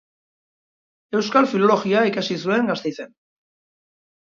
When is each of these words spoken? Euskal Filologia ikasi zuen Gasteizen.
Euskal 1.19 1.49
Filologia 1.51 2.03
ikasi 2.13 2.41
zuen 2.47 2.73
Gasteizen. 2.73 3.15